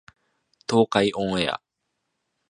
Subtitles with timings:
[0.67, 1.61] 東海オンエア